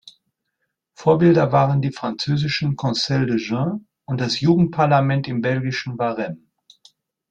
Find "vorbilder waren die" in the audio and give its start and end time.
0.95-1.91